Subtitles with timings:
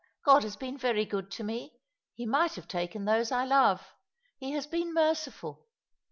[0.25, 1.75] God has been very good to me.
[2.15, 3.93] He might have taken those I love.
[4.39, 5.67] He has been merciful."